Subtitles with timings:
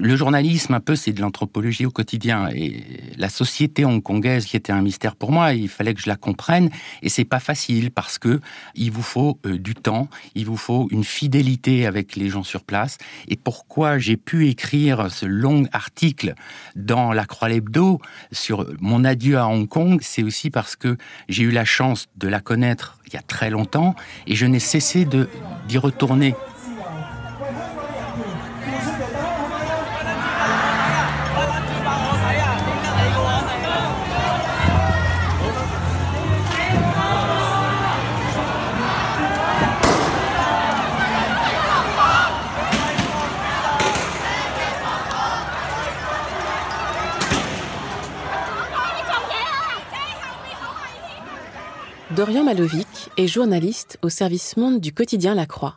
[0.00, 2.50] Le journalisme, un peu, c'est de l'anthropologie au quotidien.
[2.54, 2.84] Et
[3.16, 6.70] la société hongkongaise, qui était un mystère pour moi, il fallait que je la comprenne.
[7.02, 8.40] Et c'est pas facile parce que
[8.76, 12.62] il vous faut euh, du temps, il vous faut une fidélité avec les gens sur
[12.62, 12.98] place.
[13.26, 16.34] Et pourquoi j'ai pu écrire ce long article
[16.76, 20.96] dans la Croix l'Hebdo sur mon adieu à Hong Kong, c'est aussi parce que
[21.28, 23.96] j'ai eu la chance de la connaître il y a très longtemps
[24.28, 25.04] et je n'ai cessé
[25.66, 26.36] d'y retourner
[52.18, 55.76] Dorian Malovic est journaliste au service monde du quotidien La Croix.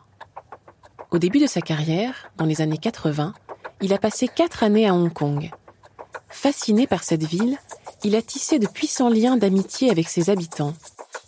[1.12, 3.32] Au début de sa carrière, dans les années 80,
[3.80, 5.52] il a passé quatre années à Hong Kong.
[6.28, 7.58] Fasciné par cette ville,
[8.02, 10.74] il a tissé de puissants liens d'amitié avec ses habitants.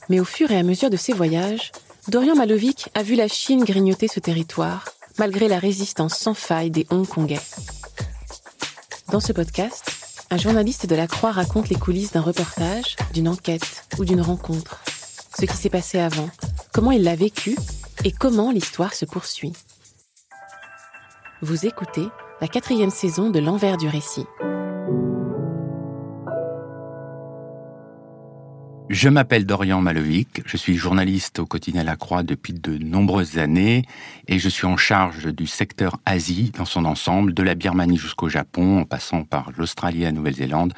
[0.08, 1.70] Mais au fur et à mesure de ses voyages,
[2.08, 4.84] Dorian Malovic a vu la Chine grignoter ce territoire,
[5.20, 7.38] malgré la résistance sans faille des Hongkongais.
[9.12, 9.92] Dans ce podcast,
[10.30, 14.83] un journaliste de la Croix raconte les coulisses d'un reportage, d'une enquête ou d'une rencontre
[15.38, 16.28] ce qui s'est passé avant,
[16.72, 17.56] comment il l'a vécu
[18.04, 19.52] et comment l'histoire se poursuit.
[21.42, 22.06] Vous écoutez
[22.40, 24.26] la quatrième saison de L'envers du récit.
[28.90, 33.86] Je m'appelle Dorian Malovic, je suis journaliste au quotidien La Croix depuis de nombreuses années
[34.28, 38.28] et je suis en charge du secteur Asie dans son ensemble, de la Birmanie jusqu'au
[38.28, 40.74] Japon, en passant par l'Australie et la Nouvelle-Zélande,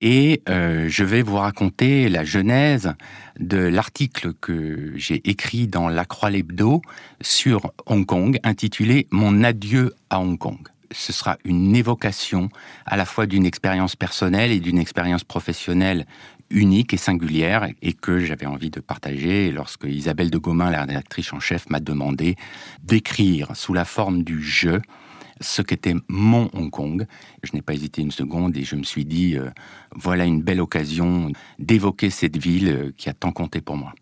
[0.00, 2.94] et euh, je vais vous raconter la genèse
[3.40, 6.80] de l'article que j'ai écrit dans La Croix l'Hebdo
[7.20, 10.60] sur Hong Kong, intitulé Mon adieu à Hong Kong.
[10.92, 12.48] Ce sera une évocation
[12.86, 16.06] à la fois d'une expérience personnelle et d'une expérience professionnelle
[16.50, 21.32] unique et singulière et que j'avais envie de partager lorsque Isabelle de Gomin, la rédactrice
[21.32, 22.36] en chef, m'a demandé
[22.82, 24.80] d'écrire sous la forme du jeu
[25.40, 27.06] ce qu'était mon Hong Kong.
[27.42, 29.50] Je n'ai pas hésité une seconde et je me suis dit, euh,
[29.94, 33.92] voilà une belle occasion d'évoquer cette ville euh, qui a tant compté pour moi.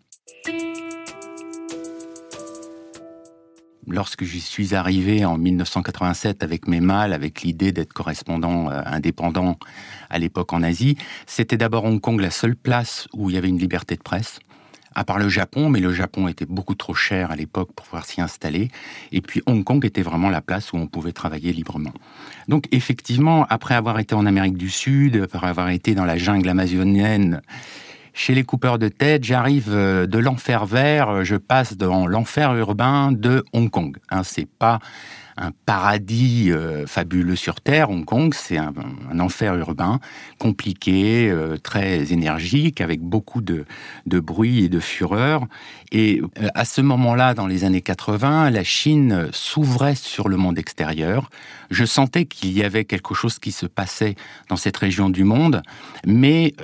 [3.89, 9.57] Lorsque j'y suis arrivé en 1987 avec mes mâles, avec l'idée d'être correspondant euh, indépendant
[10.09, 13.47] à l'époque en Asie, c'était d'abord Hong Kong la seule place où il y avait
[13.47, 14.39] une liberté de presse
[14.97, 18.05] à part le Japon, mais le Japon était beaucoup trop cher à l'époque pour pouvoir
[18.05, 18.71] s'y installer.
[19.11, 21.93] Et puis Hong Kong était vraiment la place où on pouvait travailler librement.
[22.47, 26.49] Donc effectivement, après avoir été en Amérique du Sud, après avoir été dans la jungle
[26.49, 27.41] amazonienne,
[28.17, 33.11] chez les coupeurs de tête, j'arrive euh, de l'enfer vert, je passe dans l'enfer urbain
[33.11, 33.97] de Hong Kong.
[34.09, 34.79] Hein, c'est pas
[35.37, 37.89] un paradis euh, fabuleux sur Terre.
[37.89, 38.73] Hong Kong, c'est un,
[39.19, 39.99] enfer urbain
[40.39, 43.65] compliqué, euh, très énergique, avec beaucoup de,
[44.05, 45.45] bruit et de fureur.
[45.91, 50.57] Et euh, à ce moment-là, dans les années 80, la Chine s'ouvrait sur le monde
[50.57, 51.29] extérieur.
[51.69, 54.15] Je sentais qu'il y avait quelque chose qui se passait
[54.49, 55.61] dans cette région du monde,
[56.05, 56.55] mais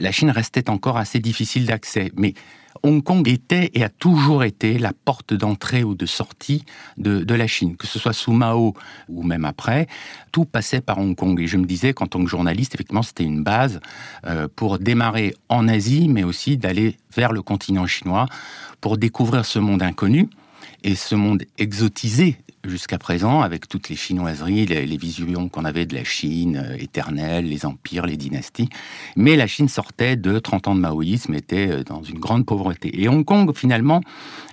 [0.00, 2.12] la Chine restait encore assez difficile d'accès.
[2.16, 2.34] Mais
[2.82, 6.64] Hong Kong était et a toujours été la porte d'entrée ou de sortie
[6.96, 8.74] de, la Chine, que ce soit sous Mao
[9.08, 9.86] ou même après,
[10.32, 11.40] tout passait par Hong Kong.
[11.40, 13.80] Et je me disais qu'en tant que journaliste, effectivement, c'était une base
[14.26, 18.26] euh, pour démarrer en Asie, mais aussi d'aller vers le continent chinois
[18.80, 20.28] pour découvrir ce monde inconnu
[20.84, 25.94] et ce monde exotisé jusqu'à présent, avec toutes les chinoiseries, les, visions qu'on avait de
[25.94, 28.68] la Chine euh, éternelle, les empires, les dynasties.
[29.16, 33.00] Mais la Chine sortait de 30 ans de maoïsme, était euh, dans une grande pauvreté.
[33.00, 34.00] Et Hong Kong, finalement,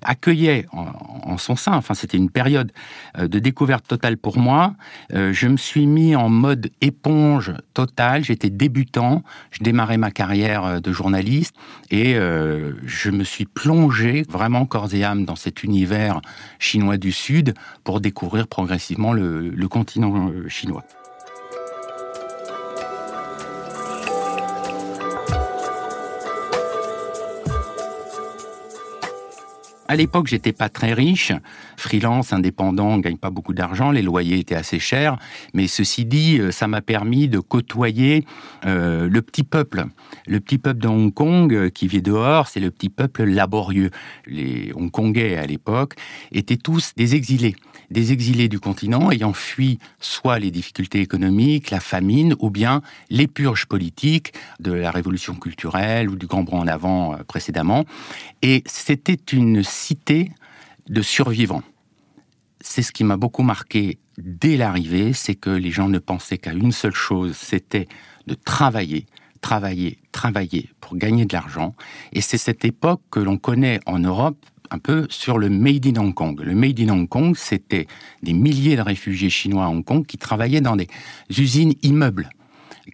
[0.04, 2.72] accueillait en, son sein, enfin c'était une période
[3.18, 4.76] euh, de découverte totale pour moi.
[5.12, 10.92] je me suis mis en mode éponge totale, j'étais débutant, je démarrais ma carrière de
[10.92, 11.56] journaliste
[11.92, 16.22] et je me suis plongé vraiment corps et âme dans cet univers
[16.60, 17.54] chinois du Sud
[17.84, 20.84] pour découvrir progressivement le, continent euh, chinois.
[29.88, 31.32] À l'époque, j'étais pas très riche,
[31.78, 35.18] freelance, indépendant, gagne pas beaucoup d'argent, les loyers étaient assez chers,
[35.56, 38.26] mais ceci dit, euh, ça m'a permis de côtoyer
[38.66, 39.86] euh, le petit peuple.
[40.28, 43.90] Le petit peuple de Hong Kong qui vit dehors, c'est le petit peuple laborieux.
[44.28, 45.96] Les Hongkongais à l'époque
[46.32, 47.56] étaient tous des exilés
[47.92, 53.28] des exilés du continent ayant fui soit les difficultés économiques, la famine, ou bien les
[53.28, 57.86] purges politiques de la révolution culturelle ou du grand bond en avant précédemment.
[58.42, 60.32] Et c'était une cité
[60.90, 61.64] de survivants.
[62.62, 66.54] C'est ce qui m'a beaucoup marqué dès l'arrivée, c'est que les gens ne pensaient qu'à
[66.54, 67.88] une seule chose, c'était
[68.28, 69.06] de travailler,
[69.42, 71.76] travailler, travailler pour gagner de l'argent.
[72.14, 75.96] Et c'est cette époque que l'on connaît en Europe un peu sur le Made in
[76.00, 76.40] Hong Kong.
[76.42, 77.88] Le Made in Hong Kong, c'était
[78.24, 80.88] des milliers de réfugiés chinois à Hong Kong qui travaillaient dans des
[81.30, 82.30] usines immeubles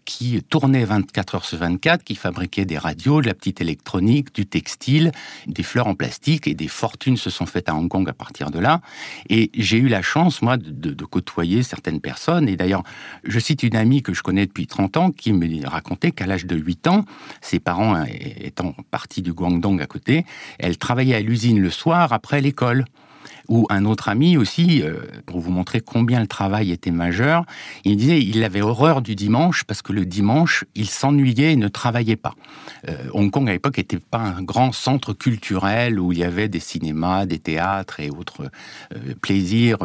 [0.05, 4.45] qui tournait 24 heures sur 24, qui fabriquait des radios, de la petite électronique, du
[4.45, 5.11] textile,
[5.47, 8.51] des fleurs en plastique, et des fortunes se sont faites à Hong Kong à partir
[8.51, 8.81] de là.
[9.29, 12.47] Et j'ai eu la chance, moi, de, côtoyer certaines personnes.
[12.47, 12.83] Et d'ailleurs,
[13.23, 16.45] je cite une amie que je connais depuis 30 ans qui me racontait qu'à l'âge
[16.45, 17.05] de 8 ans,
[17.41, 18.05] ses parents hein,
[18.39, 20.25] étant partis du Guangdong à côté,
[20.59, 22.85] elle travaillait à l'usine le soir après l'école.
[23.51, 27.43] Ou un autre ami aussi, euh, pour vous montrer combien le travail était majeur,
[27.83, 31.67] il disait il avait horreur du dimanche parce que le dimanche, il s'ennuyait et ne
[31.67, 32.33] travaillait pas.
[32.87, 36.47] Euh, Hong Kong à l'époque n'était pas un grand centre culturel où il y avait
[36.47, 38.49] des cinémas, des théâtres et autres
[38.95, 39.79] euh, plaisirs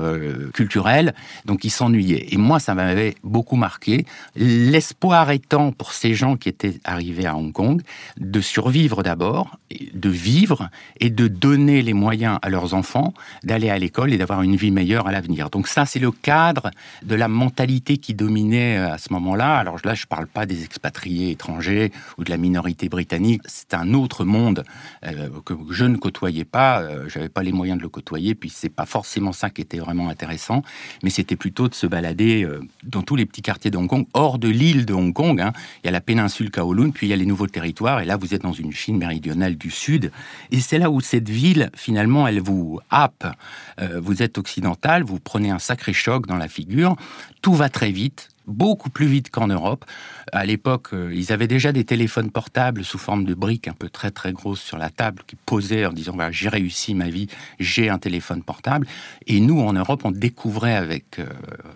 [0.55, 1.13] culturels,
[1.45, 2.33] donc il s'ennuyait.
[2.33, 4.07] Et moi, ça m'avait beaucoup marqué.
[4.37, 7.83] L'espoir étant pour ces gens qui étaient arrivés à Hong Kong
[8.17, 9.59] de survivre d'abord,
[9.93, 10.71] de vivre
[11.01, 14.71] et de donner les moyens à leurs enfants d'aller à l'école et d'avoir une vie
[14.71, 15.51] meilleure à l'avenir.
[15.51, 16.71] Donc ça, c'est le cadre
[17.03, 19.57] de la mentalité qui dominait euh, à ce moment-là.
[19.57, 23.43] Alors là, je ne parle pas des expatriés étrangers ou de la minorité britannique.
[23.47, 24.65] C'est un autre monde
[25.05, 26.81] euh, que je ne côtoyais pas.
[26.81, 29.79] Euh, J'avais pas les moyens de le côtoyer, puis c'est pas forcément ça qui était
[29.79, 30.63] vraiment intéressant.
[31.03, 32.47] Mais c'était plutôt de se balader
[32.85, 35.41] dans tous les petits quartiers de Hong Kong, hors de l'île de Hong Kong.
[35.41, 35.53] Hein.
[35.83, 38.01] Il y a la péninsule Kowloon, puis il y a les nouveaux territoires.
[38.01, 40.11] Et là, vous êtes dans une Chine méridionale du Sud.
[40.51, 43.36] Et c'est là où cette ville, finalement, elle vous happe
[43.81, 46.97] euh, vous êtes occidental, vous prenez un sacré choc dans la figure,
[47.43, 49.85] tout va très vite, beaucoup plus vite qu'en Europe.
[50.33, 53.89] À l'époque, euh, ils avaient déjà des téléphones portables sous forme de briques un peu
[53.89, 57.29] très très grosses sur la table qui posaient en disant voilà, j'ai réussi ma vie,
[57.59, 58.87] j'ai un téléphone portable.
[59.27, 61.27] Et nous, en Europe, on découvrait avec euh,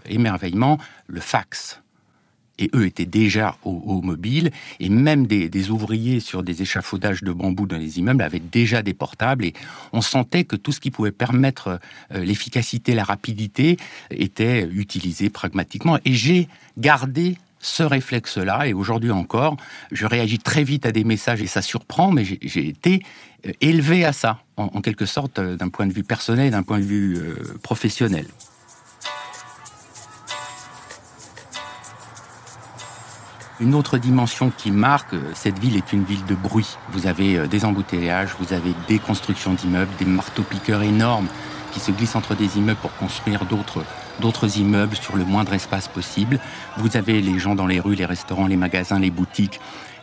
[0.06, 1.80] émerveillement le fax
[2.60, 7.66] et eux étaient déjà au, mobile, et même des, ouvriers sur des échafaudages de bambou
[7.66, 9.54] dans les immeubles avaient déjà des portables, et
[9.92, 11.80] on sentait que tout ce qui pouvait permettre
[12.12, 13.76] euh, l'efficacité, la rapidité
[14.10, 15.98] était utilisé pragmatiquement.
[16.04, 16.48] Et j'ai
[16.78, 19.56] gardé ce réflexe-là, et aujourd'hui encore,
[19.90, 23.02] je réagis très vite à des messages, et ça surprend, mais j'ai été
[23.46, 26.78] euh, élevé à ça, en, quelque sorte, euh, d'un point de vue personnel, d'un point
[26.78, 27.18] de vue
[27.62, 28.26] professionnel.
[33.60, 36.78] Une autre dimension qui marque euh, cette ville est une ville de bruit.
[36.92, 41.28] Vous avez euh, des embouteillages, vous avez des constructions d'immeubles, des marteaux-piqueurs énormes
[41.70, 43.84] qui se glissent entre des immeubles pour construire d'autres
[44.18, 46.40] d'autres immeubles sur le moindre espace possible.
[46.78, 49.60] Vous avez les gens dans les rues, les restaurants, les magasins, les boutiques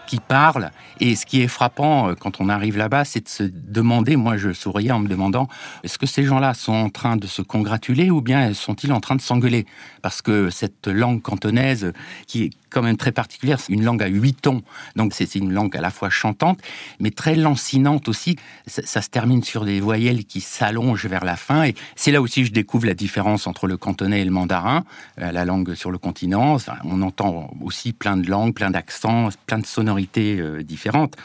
[0.07, 0.71] qui parlent.
[0.99, 4.37] Et ce qui est frappant euh, quand on arrive là-bas, c'est de se demander, moi
[4.37, 5.47] je souriais en me demandant,
[5.83, 9.15] est-ce que ces gens-là sont en train de se congratuler ou bien sont-ils en train
[9.15, 9.67] de s'engueuler?
[10.01, 11.93] Parce que cette langue cantonaise,
[12.25, 14.61] qui est quand même très particulière, c'est une langue à huit tons,
[14.95, 16.59] donc c'est une langue à la fois chantante,
[16.99, 18.37] mais très lancinante aussi.
[18.65, 22.41] Ça, se termine sur des voyelles qui s'allongent vers la fin, et c'est là aussi
[22.41, 24.83] que je découvre la différence entre le cantonais et le mandarin,
[25.21, 26.57] euh, la langue sur le continent.
[26.83, 31.15] On entend aussi plein de langues, plein d'accents, plein de sonorités euh, différentes.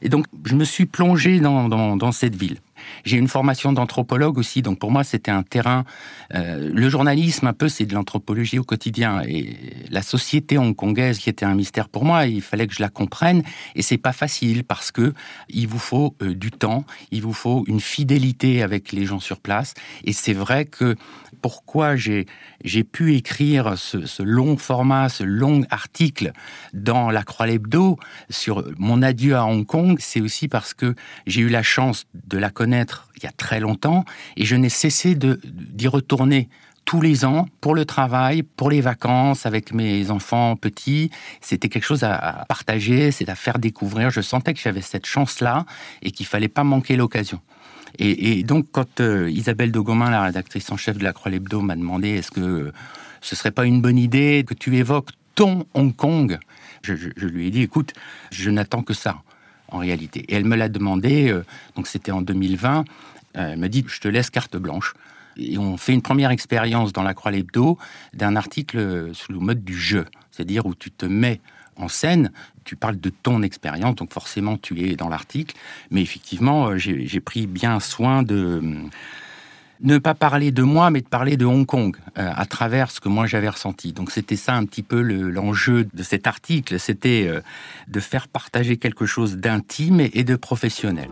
[0.00, 2.58] Et donc, je me suis plongé dans, dans cette ville.
[3.04, 5.84] J'ai une formation d'anthropologue aussi, donc pour moi c'était un terrain.
[6.34, 9.56] Euh, le journalisme un peu c'est de l'anthropologie au quotidien et
[9.90, 13.42] la société hongkongaise qui était un mystère pour moi, il fallait que je la comprenne
[13.74, 15.12] et c'est pas facile parce que
[15.48, 19.40] il vous faut euh, du temps, il vous faut une fidélité avec les gens sur
[19.40, 19.74] place
[20.04, 20.96] et c'est vrai que
[21.40, 26.32] pourquoi j'ai pu écrire ce, ce, long format, ce long article
[26.72, 27.98] dans la Croix l'Hebdo
[28.30, 30.94] sur mon adieu à Hong Kong, c'est aussi parce que
[31.26, 34.04] j'ai eu la chance de la connaître il y a très longtemps
[34.36, 36.48] et je n'ai cessé d'y retourner
[36.84, 41.10] tous les ans pour le travail, pour les vacances avec mes enfants petits.
[41.40, 44.10] C'était quelque chose à, partager, c'est à faire découvrir.
[44.10, 45.64] Je sentais que j'avais cette chance-là
[46.02, 47.40] et qu'il fallait pas manquer l'occasion.
[47.98, 51.76] Et, donc, quand euh, Isabelle de la rédactrice en chef de la Croix l'Hebdo, m'a
[51.76, 52.72] demandé est-ce que
[53.20, 56.38] ce serait pas une bonne idée que tu évoques ton Hong Kong,
[56.82, 57.92] je, lui ai dit écoute,
[58.30, 59.22] je n'attends que ça
[59.72, 60.20] en réalité.
[60.28, 61.44] Et elle me l'a demandé, euh,
[61.76, 62.84] donc c'était en 2020,
[63.34, 64.94] Elle me dit, je te laisse carte blanche.
[65.36, 67.78] Et on fait une première expérience dans la Croix l'Hebdo
[68.12, 71.40] d'un article sous le mode du jeu, c'est-à-dire où tu te mets
[71.76, 72.30] en scène,
[72.64, 75.56] tu parles de ton expérience, donc forcément tu es dans l'article,
[75.90, 78.76] mais effectivement euh, j'ai pris bien soin de euh,
[79.82, 83.00] ne pas parler de moi, mais de parler de Hong Kong euh, à travers ce
[83.00, 83.92] que moi j'avais ressenti.
[83.92, 87.30] Donc c'était ça un petit peu l'enjeu de cet article, c'était
[87.88, 91.08] de faire partager quelque chose d'intime et de professionnel.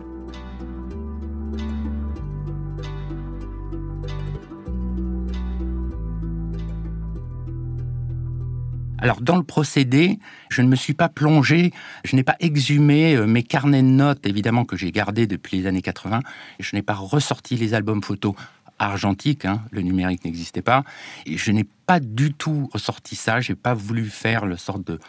[9.01, 11.73] Alors dans le procédé, je ne me suis pas plongé,
[12.05, 15.65] je n'ai pas exhumé euh, mes carnets de notes, évidemment que j'ai gardés depuis les
[15.65, 16.19] années 80,
[16.59, 18.35] et je n'ai pas ressorti les albums photos
[18.81, 20.83] argentiques, hein, le numérique n'existait pas,
[21.25, 24.99] et je n'ai pas du tout ressorti ça, j'ai pas voulu faire le sorte de,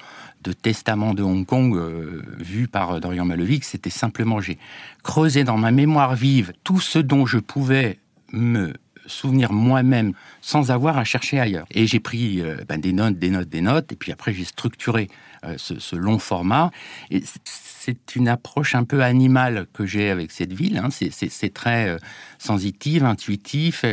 [0.52, 4.58] testament de Hong Kong euh, vu par Dorian Malovic, c'était simplement j'ai
[5.02, 7.98] creusé dans ma mémoire vive tout ce dont je pouvais
[8.32, 8.72] me
[9.06, 11.66] souvenir moi-même sans avoir à chercher ailleurs.
[11.70, 14.44] Et j'ai pris euh, ben, des notes, des notes, des notes, et puis après j'ai
[14.44, 15.08] structuré
[15.44, 16.70] euh, ce, long format.
[17.84, 20.78] C'est une approche un peu animale que j'ai avec cette ville.
[20.78, 20.88] Hein.
[20.90, 21.96] C'est très euh,
[22.38, 23.84] sensitif, intuitif.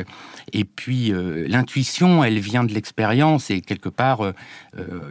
[0.54, 1.12] Et puis
[1.48, 3.52] l'intuition, elle vient de l'expérience.
[3.52, 4.34] Et quelque part,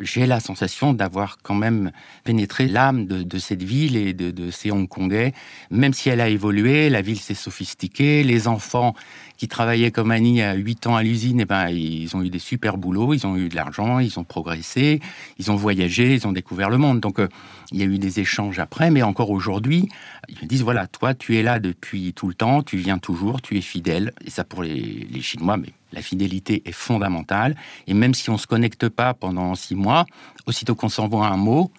[0.01, 1.93] j'ai la sensation d'avoir quand même
[2.25, 5.33] pénétré l'âme de, cette ville et de, de ces Hongkongais.
[5.71, 8.95] Même si elle a évolué, la ville s'est sophistiquée, les enfants
[9.39, 12.41] qui travaillaient comme Annie à 8 ans à l'usine, eh ben, ils ont eu des
[12.41, 15.01] super boulots, ils ont eu de l'argent, ils ont progressé,
[15.39, 16.99] ils ont voyagé, ils ont découvert le monde.
[16.99, 17.29] Donc, euh,
[17.71, 18.59] il y a eu des échanges
[18.91, 19.89] mais encore aujourd'hui,
[20.29, 23.43] ils me disent, voilà, toi, tu es là depuis tout le temps, tu viens toujours,
[23.43, 24.13] tu es fidèle.
[24.25, 27.57] Et ça, pour les, les Chinois, mais la fidélité est fondamentale.
[27.87, 30.07] Et même si on ne se connecte pas pendant six mois,
[30.47, 31.71] aussitôt qu'on s'envoie un mot,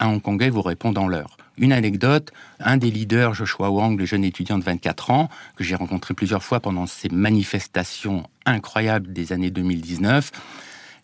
[0.00, 1.36] un Hongkongais vous répond dans l'heure.
[1.56, 5.76] Une anecdote, un des leaders, Joshua Wang, le jeune étudiant de 24 ans, que j'ai
[5.76, 10.32] rencontré plusieurs fois pendant ces manifestations incroyables des années 2019,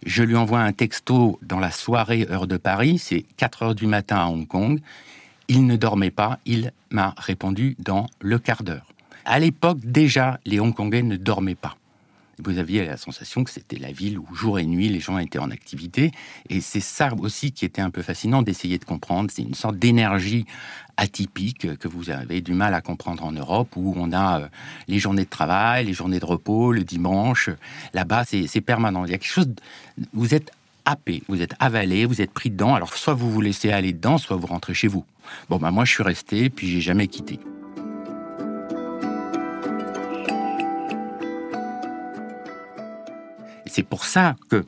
[0.04, 3.86] je lui envoie un texto dans la soirée heure de Paris, c'est 4 heures du
[3.86, 4.80] matin à Hong Kong.
[5.48, 8.86] Il ne dormait pas, il m'a répondu dans le quart d'heure.
[9.24, 11.76] À l'époque, déjà, les Hongkongais ne dormaient pas
[12.42, 15.38] vous aviez la sensation que c'était la ville où jour et nuit les gens étaient
[15.38, 16.12] en activité.
[16.48, 19.30] Et c'est ça aussi qui était un peu fascinant d'essayer de comprendre.
[19.32, 20.46] C'est une sorte d'énergie
[20.96, 24.48] atypique que vous avez du mal à comprendre en Europe, où on a euh,
[24.86, 27.48] les journées de travail, les journées de repos, le dimanche.
[27.94, 29.04] Là-bas, c'est permanent.
[29.06, 29.48] Il y a quelque chose.
[30.12, 30.50] Vous êtes
[30.84, 32.74] happé, vous êtes avalé, vous êtes pris dedans.
[32.74, 35.04] Alors, soit vous vous laissez aller dedans, soit vous rentrez chez vous.
[35.48, 37.38] Bon, bah, moi, je suis resté, puis j'ai jamais quitté.
[43.70, 44.64] C'est pour ça que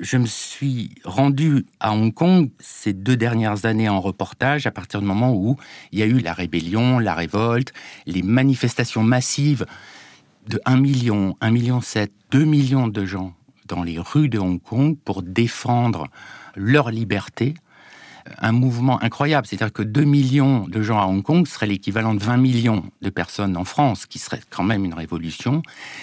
[0.00, 5.00] je me suis rendu à Hong Kong ces deux dernières années en reportage à partir
[5.00, 5.56] du moment où
[5.92, 7.72] il y a eu la rébellion, la révolte,
[8.06, 9.66] les manifestations massives
[10.48, 13.34] de 1 million, 1 million 7, 2 millions de gens
[13.68, 16.08] dans les rues de Hong Kong pour défendre
[16.56, 17.54] leur liberté,
[18.38, 19.46] un mouvement incroyable.
[19.46, 23.10] C'est-à-dire que 2 millions de gens à Hong Kong serait l'équivalent de 20 millions de
[23.10, 25.62] personnes en France, qui serait quand même une révolution.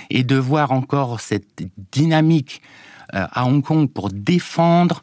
[0.09, 2.61] Et de voir encore cette dynamique
[3.13, 5.01] euh, à Hong Kong pour défendre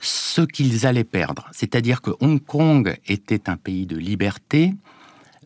[0.00, 1.48] ce qu'ils allaient perdre.
[1.52, 4.74] C'est-à-dire que Hong Kong était un pays de liberté,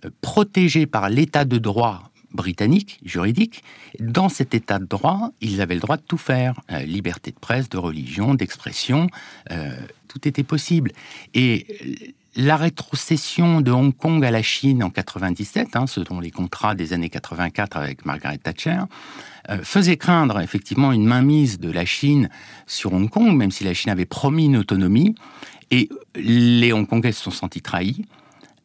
[0.04, 3.62] euh, protégé par l'état de droit britannique, juridique.
[3.98, 6.60] Dans cet état de droit, ils avaient le droit de tout faire.
[6.70, 9.08] Euh, liberté de presse, de religion, d'expression,
[9.50, 9.74] euh,
[10.08, 10.92] tout était possible.
[11.34, 11.66] Et
[12.36, 16.92] la rétrocession de Hong Kong à la Chine en 97, hein, selon les contrats des
[16.92, 18.78] années 84 avec Margaret Thatcher,
[19.48, 22.30] euh, faisait craindre effectivement une mainmise de la Chine
[22.66, 25.14] sur Hong Kong, même si la Chine avait promis une autonomie.
[25.70, 28.04] Et les Hongkongais se sont sentis trahis.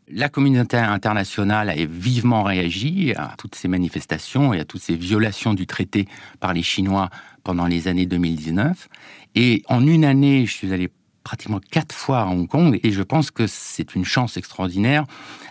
[0.08, 5.56] La communauté internationale a vivement réagi à toutes ces manifestations et à toutes ces violations
[5.56, 6.08] du traité
[6.40, 7.10] par les Chinois
[7.44, 8.88] pendant les années 2019.
[9.34, 10.92] Et en une année, je suis allé
[11.24, 15.06] pratiquement quatre fois à Hong Kong et je pense que c'est une chance extraordinaire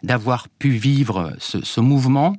[0.04, 2.36] d'avoir pu vivre ce, ce, mouvement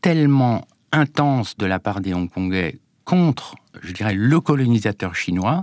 [0.00, 5.60] tellement intense de la part des Hongkongais contre, je dirais, le colonisateur chinois,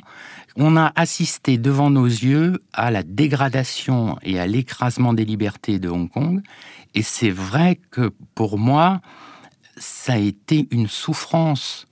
[0.55, 5.89] on a assisté devant nos yeux à la dégradation et à l'écrasement des libertés de
[5.89, 6.41] Hong Kong.
[6.93, 9.01] Et c'est vrai que pour moi,
[9.77, 11.87] ça a été une souffrance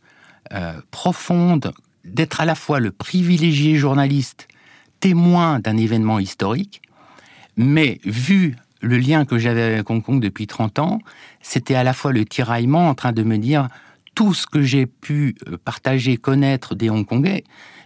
[0.53, 1.73] euh, profonde
[2.05, 4.47] d'être à la fois le privilégié journaliste,
[4.99, 6.81] témoin d'un événement historique,
[7.57, 10.99] mais vu le lien que j'avais avec Hong Kong depuis 30 ans,
[11.41, 13.67] c'était à la fois le tiraillement en train de me dire
[14.15, 17.43] tout ce que j'ai pu euh, partager, connaître des Hongkongais,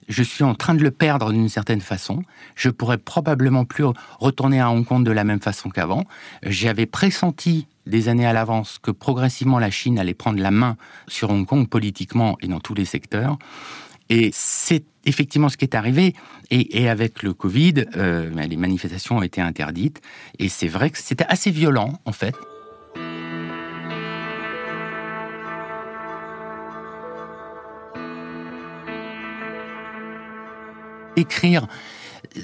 [0.07, 2.23] je suis en train de le perdre d'une certaine façon.
[2.55, 3.85] Je pourrais probablement plus
[4.19, 6.03] retourner à Hong Kong de la même façon qu'avant.
[6.43, 11.29] J'avais pressenti des années à l'avance que progressivement la Chine allait prendre la main sur
[11.29, 13.37] Hong Kong politiquement et dans tous les secteurs.
[14.09, 16.13] Et c'est effectivement ce qui est arrivé.
[16.49, 20.01] Et, avec le Covid, euh, ben, les manifestations ont été interdites.
[20.39, 22.35] Et c'est vrai que c'était assez violent, en fait.
[31.17, 31.67] Écrire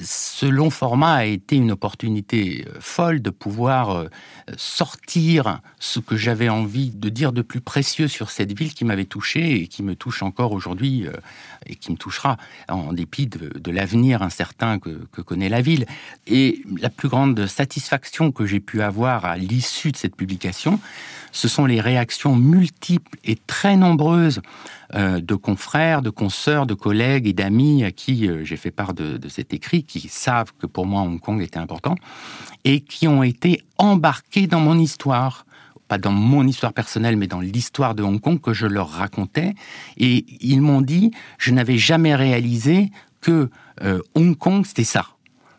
[0.04, 4.10] ce long format a été une opportunité euh, folle de pouvoir euh,
[4.58, 9.06] sortir ce que j'avais envie de dire de plus précieux sur cette ville qui m'avait
[9.06, 11.14] touché et qui me touche encore aujourd'hui euh,
[11.66, 12.38] et qui me touchera
[12.68, 15.86] en dépit de, l'avenir incertain que, connaît la ville.
[16.28, 20.80] Et la plus grande satisfaction que j'ai pu avoir à l'issue de cette publication,
[21.32, 24.42] ce sont les réactions multiples et très nombreuses
[24.94, 29.54] de confrères, de consoeurs, de collègues et d'amis à qui j'ai fait part de, cet
[29.54, 31.96] écrit, qui savent que pour moi Hong Kong était important,
[32.64, 35.46] et qui ont été embarqués dans mon histoire
[35.88, 39.54] pas dans mon histoire personnelle, mais dans l'histoire de Hong Kong que je leur racontais.
[39.98, 42.90] Et ils m'ont dit, je n'avais jamais réalisé
[43.20, 43.50] que
[43.84, 45.08] euh, Hong Kong, c'était ça.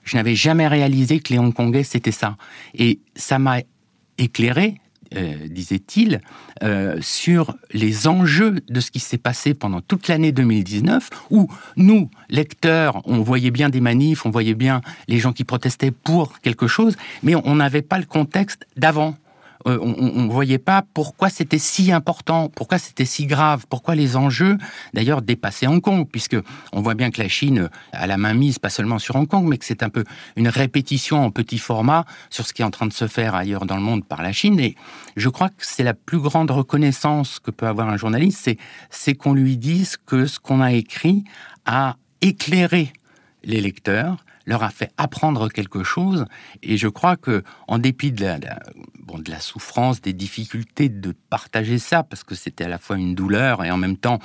[0.03, 2.37] Je n'avais jamais réalisé que les Hongkongais, c'était ça.
[2.75, 3.59] Et ça m'a
[4.19, 4.81] éclairé
[5.17, 6.21] euh, disait-il,
[6.63, 12.11] euh, sur les enjeux de ce qui s'est passé pendant toute l'année 2019, où nous,
[12.29, 16.67] lecteurs, on voyait bien des manifs, on voyait bien les gens qui protestaient pour quelque
[16.67, 19.17] chose, mais on n'avait pas le contexte d'avant.
[19.67, 24.17] Euh, on ne voyait pas pourquoi c'était si important, pourquoi c'était si grave, pourquoi les
[24.17, 24.59] enjeux,
[24.93, 26.37] d'ailleurs, dépassaient Hong Kong, puisque
[26.73, 29.47] on voit bien que la Chine a la main mise, pas seulement sur Hong Kong,
[29.49, 30.05] mais que c'est un peu
[30.37, 33.65] une répétition en petit format sur ce qui est en train de se faire ailleurs
[33.65, 34.61] dans le monde par la Chine.
[34.61, 34.77] Et
[35.17, 38.51] je crois que c'est la plus grande reconnaissance que peut avoir un journaliste,
[38.91, 41.25] c'est qu'on lui dise que ce qu'on a écrit
[41.65, 42.93] a éclairé
[43.45, 46.27] les lecteurs, leur a fait apprendre quelque chose.
[46.63, 48.39] Et je crois que, en dépit de la,
[49.01, 52.97] bon, de la souffrance, des difficultés de partager ça, parce que c'était à la fois
[52.97, 54.19] une douleur et en même temps,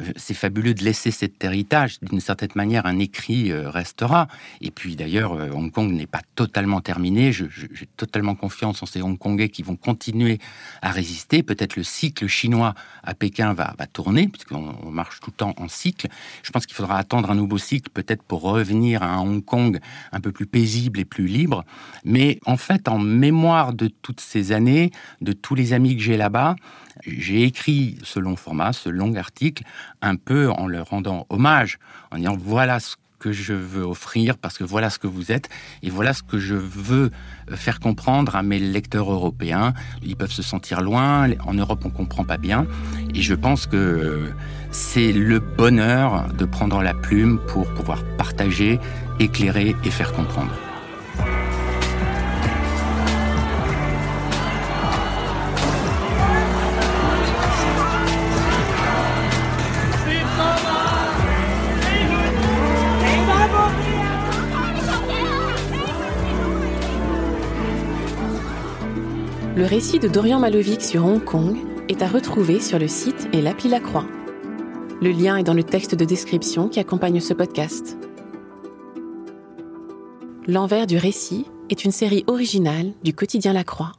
[0.00, 1.98] euh, c'est fabuleux de laisser cet héritage.
[2.00, 4.28] D'une certaine manière, un écrit euh, restera.
[4.60, 7.32] Et puis d'ailleurs, euh, Hong Kong n'est pas totalement terminé.
[7.32, 10.38] J'ai totalement confiance en ces Hongkongais qui vont continuer
[10.82, 11.42] à résister.
[11.42, 15.68] Peut-être le cycle chinois à Pékin va, va tourner, puisqu'on marche tout le temps en
[15.68, 16.08] cycle.
[16.42, 19.44] Je pense qu'il faudra attendre un nouveau cycle, peut-être pour revenir à Hong
[20.12, 21.64] Un peu plus paisible et plus libre.
[22.04, 24.90] Mais en fait, en mémoire de toutes ces années,
[25.20, 26.56] de tous les amis que j'ai là-bas,
[27.06, 29.64] j'ai écrit ce long format, ce long article,
[30.02, 31.78] un peu en leur rendant hommage,
[32.10, 35.48] en disant voilà ce que je veux offrir, parce que voilà ce que vous êtes,
[35.82, 37.10] et voilà ce que je veux
[37.54, 39.72] faire comprendre à mes lecteurs européens.
[40.02, 42.66] Ils peuvent se sentir loin, en Europe on comprend pas bien,
[43.14, 44.30] et je pense que
[44.70, 48.78] c'est le bonheur de prendre la plume pour pouvoir partager,
[49.20, 50.52] éclairer et faire comprendre.
[69.56, 71.56] Le récit de Dorian Malovic sur Hong Kong
[71.88, 74.04] est à retrouver sur le site et l'appli La Croix.
[75.00, 77.96] Le lien est dans le texte de description qui accompagne ce podcast.
[80.48, 83.90] L'envers du récit est une série originale du quotidien La Croix.